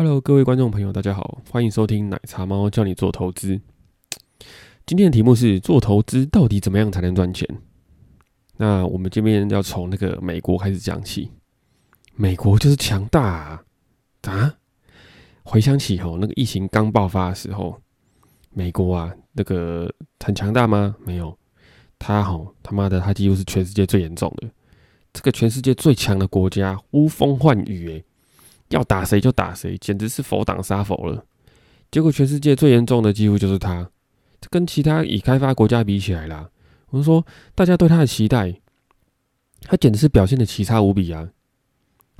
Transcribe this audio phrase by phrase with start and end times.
[0.00, 3.60] Hello，各位观众朋友，大家好，欢迎收听奶茶猫教你做投资。
[4.86, 7.44] 今天的题目是做投资到底怎么样才能赚钱？
[8.58, 11.32] 那我们这边要从那个美国开始讲起。
[12.14, 13.64] 美国就是强大啊！
[14.22, 14.54] 啊
[15.42, 17.76] 回想起吼，那个疫情刚爆发的时候，
[18.50, 20.94] 美国啊，那个很强大吗？
[21.04, 21.36] 没有，
[21.98, 24.48] 他吼他妈的，他几乎是全世界最严重的，
[25.12, 28.04] 这个全世界最强的国家，呼风唤雨，诶，
[28.68, 31.24] 要打谁就打谁，简直是佛挡杀佛了。
[31.90, 33.90] 结果全世界最严重的几乎就是他，
[34.40, 36.50] 这跟其他已开发国家比起来啦，
[36.90, 38.60] 我们说大家对他的期待，
[39.62, 41.28] 他简直是表现的奇差无比啊！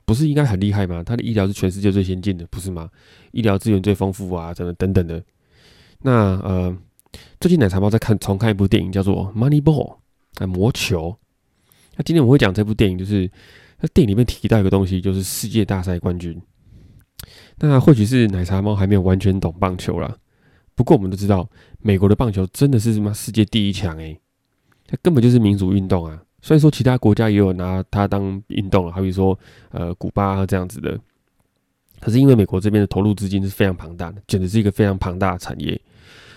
[0.04, 1.02] 不是应该很厉害吗？
[1.04, 2.88] 他的医疗是全世界最先进的，不是吗？
[3.32, 5.22] 医疗资源最丰富啊，等等等等的。
[6.00, 6.74] 那呃，
[7.38, 9.98] 最近奶茶包在看重看一部电影，叫做《Money Ball》
[10.42, 11.14] 啊，魔球。
[11.96, 13.30] 那今天我会讲这部电影，就是
[13.80, 16.40] 那电影里面提到一个东西，就是世界大赛冠军。
[17.58, 20.16] 那或许是奶茶猫还没有完全懂棒球啦，
[20.74, 21.48] 不过我们都知道，
[21.80, 24.18] 美国的棒球真的是什么世界第一强诶，
[24.86, 26.22] 它根本就是民族运动啊。
[26.40, 29.36] 虽然说其他国家也有拿它当运动了，好比说
[29.70, 30.98] 呃古巴这样子的，
[31.98, 35.80] 可是因为美国这边的投入资金是非常庞大的，简直是一个非常庞大的产业，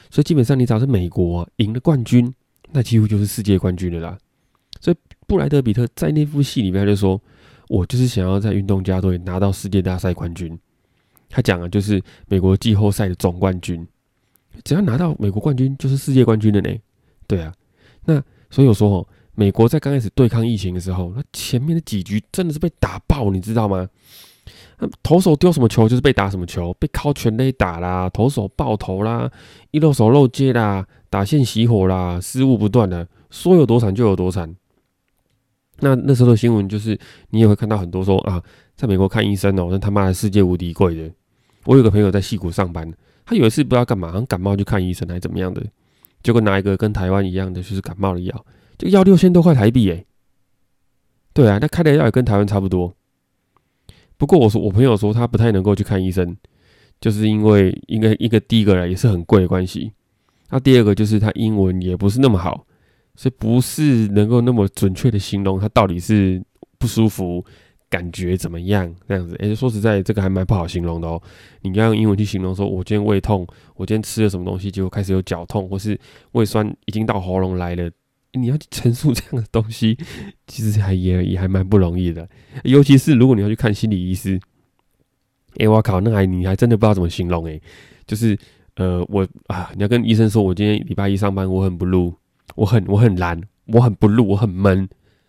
[0.10, 2.34] 所以基本上你只要是美国赢了冠军，
[2.72, 4.18] 那几乎就是世界冠军了啦。
[4.80, 7.22] 所以布莱德比特在那部戏里面他就说
[7.72, 10.60] ：“我就是想要在运动家队拿到世界大赛冠军。”
[11.34, 13.88] 他讲的就是美国季后赛的总冠军，
[14.66, 16.70] 只要拿到美国冠军就是世界冠军了呢。
[17.26, 17.54] 对啊，
[18.06, 19.08] 那所以我说哦。
[19.34, 23.88] 美国在刚开始对抗疫情的时候，那前面的几局真的是被打爆，你知道吗？
[24.78, 29.32] 那投手丢什么球就是被打什么球，被靠全垒打啦，投手爆头啦，
[29.72, 34.54] 一漏手漏接啦，打线熄火啦，失误不断的，说有多惨就有多惨。
[35.82, 36.98] 那那时候的新闻就是，
[37.30, 38.42] 你也会看到很多说啊，
[38.76, 41.12] 在美国看医生哦，那他妈的世界无敌贵的。
[41.66, 42.92] 我有个朋友在戏谷上班，
[43.26, 45.64] 他有一次不知道干嘛，好像感冒去看医生还是怎么样的，
[46.24, 48.46] 结果拿一个跟台湾一样的，就是感冒的药。
[48.78, 50.06] 就要六千多块台币哎，
[51.34, 52.94] 对啊，那开的药也跟台湾差不多。
[54.18, 56.36] 不过我说我朋友说他不太能够去看医生，
[57.00, 59.92] 就是因为应该一个第一个也是很贵的关系，
[60.50, 62.66] 那第二个就是他英文也不是那么好，
[63.16, 66.42] 所以不是能够那么准确的形容他到底是
[66.78, 67.44] 不舒服，
[67.90, 69.36] 感觉怎么样这样子。
[69.40, 71.22] 哎，说实在，这个还蛮不好形容的哦。
[71.62, 73.46] 你要用英文去形容，说我今天胃痛，
[73.76, 76.00] 我今天吃了什么东西，结果开始有绞痛，或是
[76.32, 77.92] 胃酸已经到喉咙来了。
[78.34, 79.98] 你要去陈述这样的东西，
[80.48, 82.26] 其实还也也还蛮不容易的，
[82.64, 84.40] 尤其是如果你要去看心理医师，
[85.58, 87.60] 哎，我靠，那还你还真的不知道怎么形容哎，
[88.08, 88.38] 就是
[88.76, 92.14] 呃，我啊，你要跟医生说，我今天礼拜一上班，我很不录，
[92.56, 94.88] 我很我很懒，我很不录，我很闷，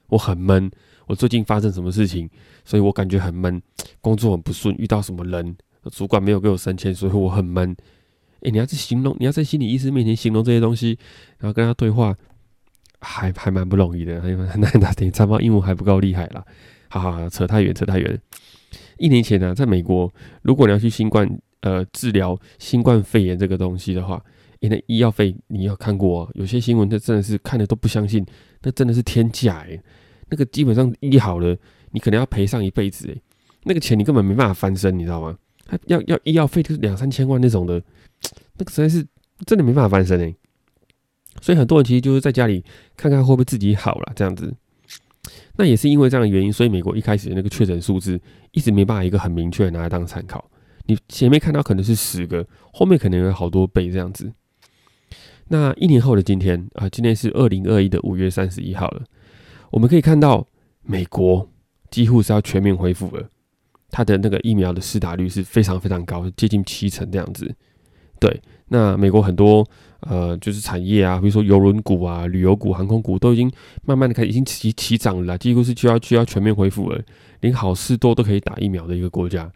[0.08, 0.70] 我很闷，
[1.06, 2.28] 我最近发生什么事情，
[2.64, 3.60] 所以我感觉很闷，
[4.00, 5.56] 工作很不顺，遇到什么人，
[5.90, 7.76] 主管没有给我升迁，所以我很闷。
[8.42, 10.98] 哎，你要去形容，你要在心理医师面前形容这些东西，
[11.38, 12.16] 然后跟他对话。
[13.04, 14.94] 还还蛮不容易的，还蛮难的。
[14.94, 16.44] 等于长毛英文还不够厉害啦。
[16.88, 18.16] 好好好，扯太远，扯太远。
[18.96, 20.08] 一年前呢，在美国，
[20.42, 21.28] 如果你要去新冠
[21.62, 24.24] 呃治疗新冠肺炎这个东西的话，
[24.68, 26.24] 那医药费你要看过？
[26.24, 28.24] 啊有些新闻，那真的是看的都不相信，
[28.62, 29.80] 那真的是天价哎。
[30.30, 31.56] 那个基本上医好了，
[31.90, 33.20] 你可能要赔上一辈子哎。
[33.64, 35.36] 那个钱你根本没办法翻身，你知道吗？
[35.64, 37.82] 他要要医药费就是两三千万那种的，
[38.58, 39.06] 那个实在是
[39.46, 40.34] 真的没办法翻身哎。
[41.40, 42.64] 所以很多人其实就是在家里
[42.96, 44.52] 看看会不会自己好了这样子，
[45.56, 48.20] 那也是因为这样的原因，所以美国一开始的那个确诊数字
[48.50, 50.50] 一直没办法一个很明确拿来当参考。
[50.86, 54.32] 你前面看到可能是十个，后面可能有好多倍这样子。
[55.52, 59.02] 那一年后的今天啊，今天是二零二一的五月三十一号了，
[59.70, 60.46] 我们可以看到
[60.82, 61.46] 美国
[61.90, 63.28] 几乎是要全面恢复了，
[63.90, 67.54] 它的那个疫苗的施打率是非常非常高，接近七成这样子。
[68.18, 69.62] 对，那美国很多
[70.00, 73.52] 呃，就是产业啊，比如说邮轮股啊、旅游股、航空股，都已经
[73.84, 76.98] 慢慢的开，已经起起涨了，几乎是就要就要全面恢复了。
[77.40, 79.52] 连好事多都可以打疫苗的一个国家，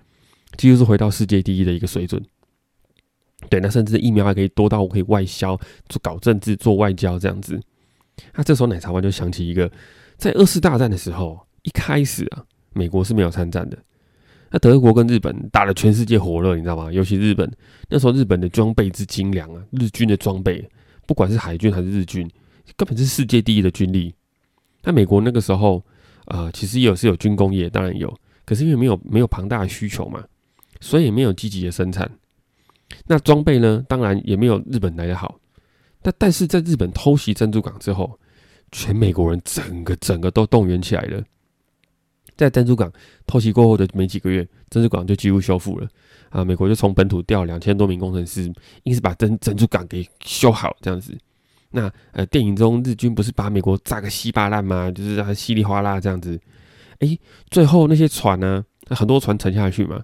[0.58, 2.22] 几乎是回到世界第一的一个水准。
[3.48, 5.56] 对，那甚至疫苗还可以多到我可以外销，
[5.88, 7.60] 做搞政治、做外交这样子。
[8.34, 9.70] 那这时候奶茶湾就想起一个，
[10.16, 13.76] 在二次大战的时候，一开始啊，美国是没有参战的。
[14.50, 16.90] 那德国跟日本打了全世界火热，你知道吗？
[16.90, 17.50] 尤其日本
[17.88, 20.66] 那时候，日本的装备之精良啊，日军的装备，
[21.06, 22.28] 不管是海军还是日军，
[22.76, 24.14] 根本是世界第一的军力。
[24.82, 25.84] 那美国那个时候，
[26.26, 28.12] 呃，其实也有是有军工业，当然有，
[28.46, 30.24] 可是因为没有没有庞大的需求嘛，
[30.80, 32.10] 所以也没有积极的生产。
[33.06, 35.38] 那装备呢，当然也没有日本来的好。
[36.02, 38.18] 但但是在日本偷袭珍珠港之后，
[38.70, 41.22] 全美国人整个整个都动员起来了。
[42.36, 42.92] 在珍珠港
[43.26, 45.88] 偷袭过后的没几个月，珍珠港就几乎修复了
[46.28, 46.44] 啊！
[46.44, 48.52] 美国就从本土调两千多名工程师，
[48.82, 51.16] 硬是把珍珍珠港给修好这样子。
[51.70, 54.90] 那呃，电影中日军不是把美国炸个稀巴烂吗？
[54.90, 56.38] 就是啊，稀里哗啦这样子。
[56.98, 57.18] 哎，
[57.50, 60.02] 最后那些船呢，很多船沉下去嘛，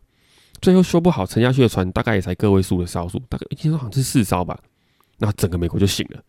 [0.63, 4.59] 最后修不好沉下去的船，大概也才个位数的少数，大概听说好像是四艘吧。
[5.19, 6.23] 那整个美国就醒了。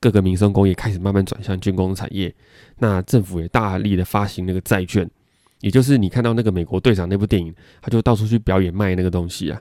[0.00, 2.34] 各个民生工业开始慢慢转向军工产业，
[2.78, 5.08] 那政府也大力的发行那个债券，
[5.60, 9.60] 也就是你看到那个美国队长那部电影，他就到处去表演卖那个东西啊。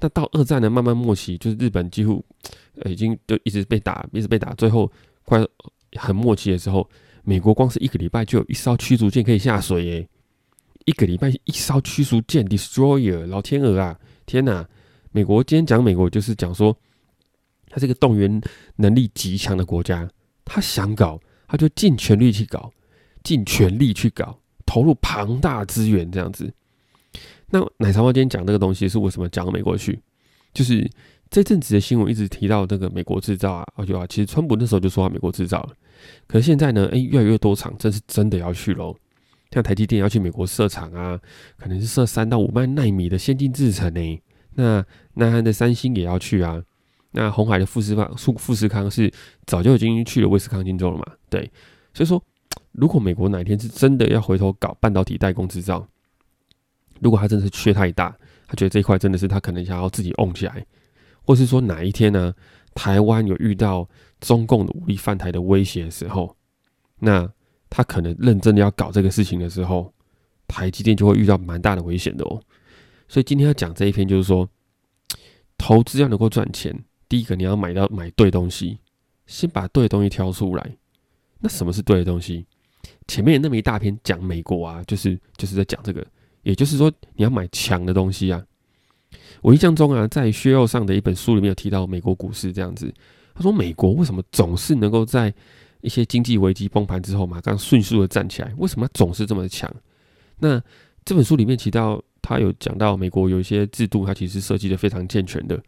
[0.00, 2.24] 那到二战呢慢慢末期，就是日本几乎
[2.80, 4.90] 呃已经就一直被打，一直被打，最后
[5.24, 5.44] 快
[5.92, 6.88] 很末期的时候，
[7.22, 10.08] 美国光是一个礼拜就有一艘驱逐舰可以下水耶，
[10.86, 14.66] 一个礼拜一艘驱逐舰 destroyer，老天鹅啊，天哪！
[15.12, 16.76] 美国今天讲美国就是讲说。
[17.68, 18.40] 他这个动员
[18.76, 20.08] 能力极强的国家，
[20.46, 22.72] 他想搞，他就尽全力去搞，
[23.22, 26.50] 尽全力去搞，投入庞大资源这样子。
[27.50, 30.00] 那奶茶猫今天讲这个东西是为什么讲到美国去？
[30.54, 30.88] 就是
[31.28, 35.74] 这阵子的新闻一直提到这个美国制造啊，而且啊，其实川普那时候就说美国制造了。
[36.26, 38.96] 可是现在呢，哎，越来越多厂真是真的要去喽。
[39.56, 41.18] 像台积电要去美国设厂啊，
[41.56, 44.20] 可能是设三到五万纳米的先进制程呢。
[44.52, 46.62] 那南韩的三星也要去啊。
[47.12, 49.10] 那红海的富士康，富富士康是
[49.46, 51.06] 早就已经去了威斯康星州了嘛？
[51.30, 51.50] 对，
[51.94, 52.22] 所以说，
[52.72, 55.88] 如果美国哪一天是真的要回头搞半导体代工制造，
[57.00, 58.14] 如果他真的是缺太大，
[58.46, 60.66] 他觉得这一块真的是他可能想要自己 own 起来，
[61.22, 62.34] 或是说哪一天呢，
[62.74, 63.88] 台湾有遇到
[64.20, 66.36] 中共的武力犯台的威胁的时候，
[66.98, 67.26] 那
[67.68, 69.92] 他可能认真的要搞这个事情的时候，
[70.46, 72.40] 台积电就会遇到蛮大的危险的哦。
[73.08, 74.48] 所以今天要讲这一篇，就是说，
[75.56, 76.76] 投资要能够赚钱。
[77.08, 78.78] 第一个，你要买到买对东西，
[79.26, 80.76] 先把对的东西挑出来。
[81.38, 82.46] 那什么是对的东西？
[83.06, 86.04] 前面那么一大篇讲美国啊，就是就是在讲这个。
[86.42, 88.44] 也就是说，你要买强的东西啊。
[89.42, 92.92] 我印象中啊，在薛肉上的一本书里面有提到美国股市这样子。
[93.34, 95.32] 他说，美国为什么总是能够在
[95.80, 98.52] 一些经济危机崩盘之后马，刚迅速的站起来？
[98.56, 99.72] 为什么总是这么强？
[100.38, 100.62] 那
[101.04, 105.62] 这本书里面提到，他有讲到美国有一些制度，它其实设计的非常健全的。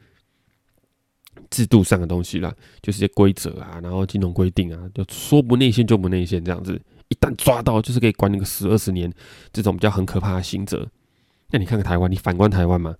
[1.50, 2.52] 制度上的东西啦，
[2.82, 6.78] 就是些规则啊，然后金融规定啊，就说不内线就不内线这样子，
[7.08, 9.10] 一旦抓到就是可以关那个十二十年，
[9.52, 10.86] 这种比较很可怕的刑责。
[11.50, 12.94] 那你看看台湾，你反观台湾嘛，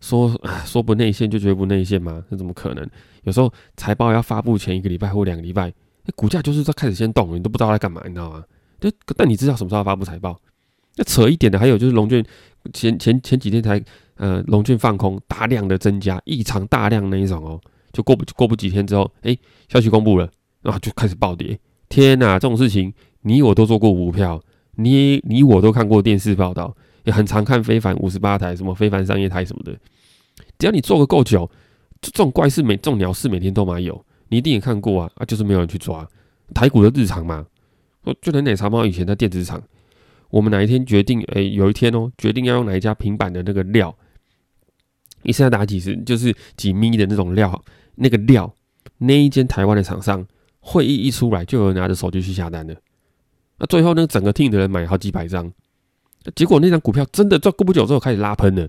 [0.00, 2.22] 说说不内线就绝不内线吗？
[2.28, 2.88] 那怎么可能？
[3.24, 5.72] 有时候财报要发布前一个礼拜或两个礼拜，
[6.08, 8.42] 那股价就是在开始先动，你都不知道在干嘛，你知道吗？
[8.80, 10.40] 就但你知道什么时候发布财报？
[10.96, 12.24] 那扯一点的还有就是龙卷
[12.72, 13.80] 前前前几天才
[14.16, 17.60] 呃龙卷放空大量的增加，异常大量那一种哦。
[17.92, 19.36] 就过不过不几天之后，哎，
[19.68, 20.30] 消息公布了，
[20.62, 21.58] 然后就开始暴跌。
[21.90, 24.42] 天哪，这种事情你我都做过股票，
[24.76, 26.74] 你你我都看过电视报道，
[27.04, 29.76] 也很常看非凡五十八台，什么非凡商业台什么的。
[30.58, 31.50] 只要你做个够久，
[32.00, 36.08] 这种怪事每这种鸟事每天都蛮有，你一定也看过啊啊，就是没有人去抓
[36.54, 37.46] 台股的日常嘛。
[38.22, 39.62] 就连奶茶猫以前在电子厂，
[40.30, 43.94] 我们哪一天决定，哎，有一天哦，决定要用哪一家平板的那个料。
[45.24, 47.62] 一下打几十，就是几米的那种料，
[47.96, 48.54] 那个料，
[48.98, 50.24] 那一间台湾的厂商
[50.60, 52.74] 会议一出来，就有人拿着手机去下单了。
[53.58, 55.52] 那最后那个整个 team 的人买好几百张，
[56.34, 58.68] 结果那张股票真的在过不久之后开始拉喷了。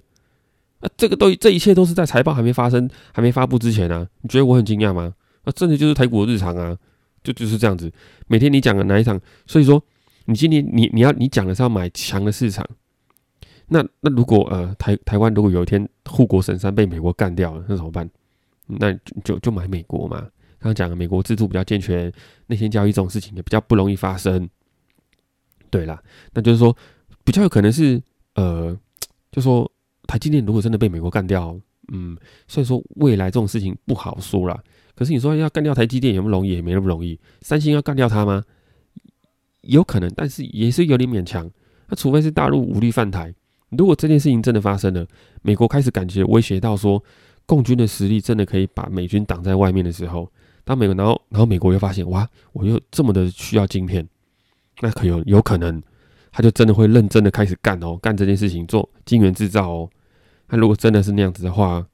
[0.79, 4.07] 啊，这个都这一切都是在财报还没发生、还没发布之前啊！
[4.21, 5.13] 你觉得我很惊讶吗？
[5.49, 6.77] 啊，真的就是台股日常啊，
[7.23, 7.91] 就就是这样子。
[8.27, 9.19] 每天你讲的哪一场？
[9.47, 9.81] 所以说，
[10.25, 12.67] 你今天你你要你讲的是要买强的市场。
[13.67, 18.09] 那那如果呃台台湾如果有一天护国神山被美国干掉了，那怎么办？
[18.65, 20.19] 那就就买美国嘛。
[20.61, 22.11] 刚刚讲了，美国制度比较健全，
[22.47, 24.49] 内线交易这种事情也比较不容易发生。
[25.69, 26.01] 对啦，
[26.33, 26.75] 那就是说
[27.23, 28.01] 比较有可能是
[28.35, 28.75] 呃，
[29.31, 29.71] 就说
[30.05, 31.57] 台积电如果真的被美国干掉，
[31.93, 34.61] 嗯，所以说未来这种事情不好说啦。
[34.99, 36.49] 可是你说要干掉台积电有没有容易？
[36.49, 37.17] 也没那么容易。
[37.39, 38.43] 三星要干掉它吗？
[39.61, 41.49] 有可能，但是也是有点勉强。
[41.87, 43.33] 那除非是大陆武力犯台。
[43.69, 45.07] 如果这件事情真的发生了，
[45.41, 47.01] 美国开始感觉威胁到说，
[47.45, 50.29] 共军的实力真的可以把美军挡在外面的时候，
[50.65, 54.05] 当美国然后然后美国又发现哇，我又这么的需要晶片，
[54.81, 55.81] 那可有有可能，
[56.29, 59.89] 他就真的会认真的开始干哦，干这件事情做晶圆制造哦。
[60.49, 61.87] 那如果真的是那样子的话，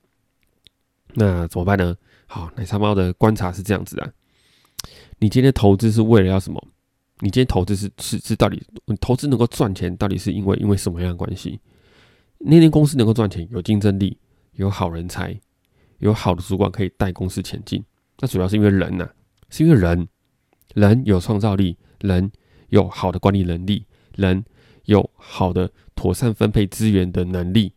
[1.13, 1.95] 那怎么办呢？
[2.35, 4.11] 好，奶茶猫的观察是这样子啊，
[5.19, 6.61] 你今天投资是为了要什么？
[7.21, 11.61] 你今天投资是是是到底你投资能够赚钱，到底是因为因为什么样的关系？
[12.39, 14.17] 那间公司能够赚钱，有竞争力，
[14.51, 15.39] 有好人才，
[15.99, 17.81] 有好的主管可以带公司前进。
[18.19, 19.09] 那主要是因为人呐，
[19.49, 20.05] 是因为人，
[20.73, 22.29] 人有创造力，人
[22.67, 23.85] 有好的管理能力，
[24.17, 24.43] 人
[24.83, 27.71] 有好的妥善分配资源的能力，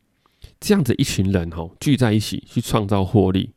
[0.58, 3.54] 这样子一群人吼聚在一起去创造获利，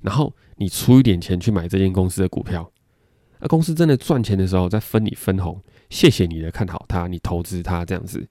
[0.00, 2.70] 然后你出一点钱去买这间公司的股票，
[3.40, 8.26] 那公司真的赚钱的时候再分你分红，谢谢你的看好它，你投资它这样子。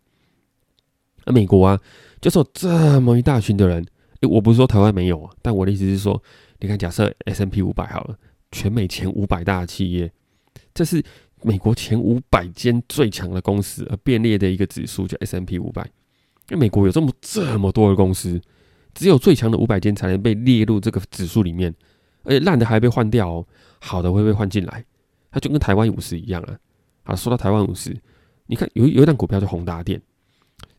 [1.25, 1.79] 那美国啊，
[2.21, 3.85] 就是有这么一大群的人，
[4.21, 6.21] 诶，我不是说台湾没有啊，但我的意思是说，
[6.59, 8.17] 你看假设 S M P 五百好了，
[8.51, 10.11] 全美前五百大企业，
[10.73, 11.03] 这是。
[11.41, 15.81] 美国前五百间最强的公司而编列的一个指数叫 S M P 五百，
[16.49, 18.41] 因为美国有这么这么多的公司，
[18.93, 21.73] 只有最强的五百间才能被列入这个指数里面，
[22.23, 23.47] 而且烂的还被换掉哦，
[23.79, 24.83] 好的会被换进来，
[25.31, 26.57] 它就跟台湾五十一样啊。
[27.03, 27.95] 好，说到台湾五十，
[28.47, 30.01] 你看有有一档股票叫宏达电，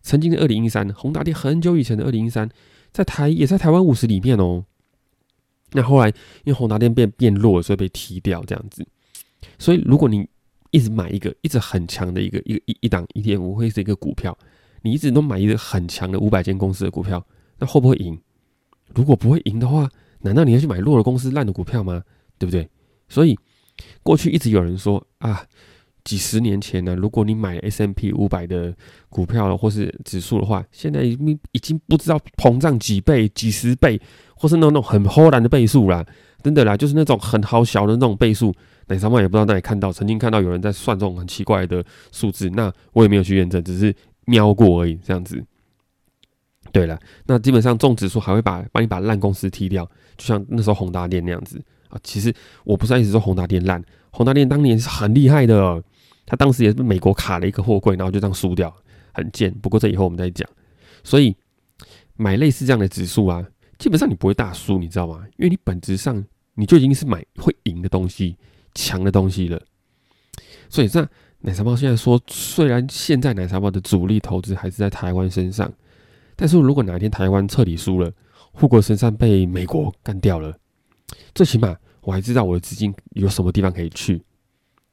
[0.02, 2.48] 曾经的二零一三，宏达电很久以前的二零一三，
[2.92, 4.64] 在台也在台湾五十里面哦。
[5.72, 6.14] 那后来因
[6.46, 8.86] 为宏达电变变弱，所以被踢掉这样子。
[9.58, 10.28] 所以如果你
[10.70, 14.36] 一直买一个一直很强的一个一个一一档 ETF 会是一个股票，
[14.82, 17.24] 你一直都买一个很强的五百间公司的股票，
[17.60, 18.18] 那会不会赢？
[18.94, 19.88] 如果不会赢的话，
[20.22, 22.02] 难道你要去买弱的公司烂的股票吗？
[22.38, 22.68] 对不对？
[23.08, 23.38] 所以
[24.02, 25.44] 过去一直有人说啊，
[26.02, 28.74] 几十年前呢，如果你买 S M P 五百的
[29.08, 34.00] 股票或是指数的话，现在已经已经不知道膨胀几倍、几十倍，
[34.34, 36.04] 或是那种很忽然的倍数啦，
[36.42, 38.52] 真的啦，就是那种很好小的那种倍数。
[38.88, 44.96] 哪三万也不知道哪里看到，曾经看到有人在算这种很奇怪的数字，那我也没有去验证，只是瞄过而已。
[44.96, 45.40] 这样子，
[46.72, 49.84] 对了，那基本上重指数还会把帮你把烂公司踢掉，
[50.16, 51.98] 就像那时候宏达电那样子啊。
[52.02, 52.32] 其实
[52.64, 55.82] 我不是一直说宏达电烂，宏达电当年是很厉害的，
[56.26, 58.74] 他当时也是美国卡了一个货柜，然后就这样输掉，
[59.12, 59.52] 很贱。
[59.60, 60.48] 不过这以后我们再讲。
[61.02, 61.36] 所以
[62.16, 63.46] 买类似这样的指数啊，
[63.78, 65.24] 基本上你不会大输，你知道吗？
[65.36, 66.24] 因为你本质上
[66.54, 68.36] 你就已经是买会赢的东西。
[68.72, 69.60] 强的东西了，
[70.68, 71.04] 所以这
[71.40, 75.68] 奶茶包现在说，虽然现在奶茶包的主力投资还是在台湾身上，
[76.40, 78.10] 但是如果哪一天台湾彻底输了，
[78.52, 80.56] 护国神山被美国干掉了，
[81.34, 84.22] 最起码我还知道我的资金有什么地方可以去，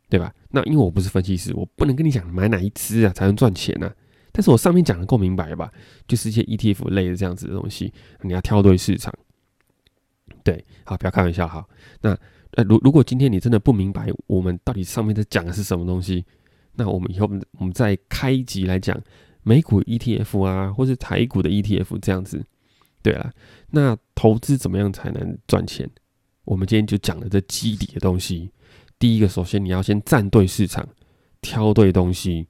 [0.09, 0.33] 对吧？
[0.51, 3.89] 那因为我不是分析师，我不能跟你讲买哪一支啊才能赚钱呢。
[4.33, 5.71] 但是我上面讲的够明白吧？
[6.05, 9.13] 就是一些 ETF 类的这样子的东西，你要挑对市场。
[10.43, 11.65] 对，好，不要开玩笑哈。
[12.01, 12.17] 那。
[12.51, 16.25] 呃，如如果今天你真的不明白我们到底上面在讲的是什么东西，
[16.75, 18.99] 那我们以后我们再开集来讲
[19.47, 22.43] 美股 ETF 啊，或是台股的 ETF 这样子。
[23.01, 23.31] 对了，
[23.71, 25.89] 那投资怎么样才能赚钱？
[26.43, 28.51] 我们今天就讲了这基底的东西。
[28.99, 30.85] 第一个，首先你要先站对市场，
[31.39, 32.47] 挑对东西，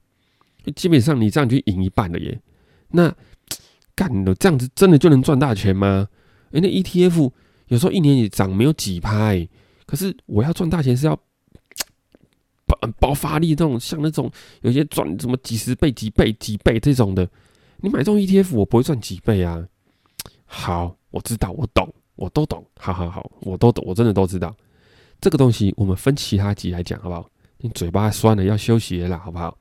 [0.74, 2.40] 基本上你这样就赢一半了耶。
[2.88, 3.14] 那
[3.94, 6.08] 干了这样子真的就能赚大钱吗？
[6.50, 7.30] 诶，那 ETF
[7.68, 9.48] 有时候一年也涨没有几拍。
[9.86, 11.18] 可是我要赚大钱是要
[12.80, 14.30] 爆爆发力，这种像那种
[14.62, 17.28] 有些赚什么几十倍、几倍、几倍这种的，
[17.78, 19.66] 你买这种 ETF，我不会赚几倍啊。
[20.46, 22.64] 好，我知道，我懂，我都懂。
[22.78, 24.54] 好好好，我都懂，我真的都知道。
[25.20, 27.28] 这个东西我们分其他集来讲，好不好？
[27.58, 29.56] 你嘴巴酸了，要休息了，好不好？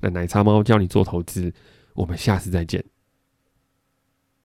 [0.00, 1.52] 那奶茶猫教你做投资，
[1.94, 2.82] 我们下次再见。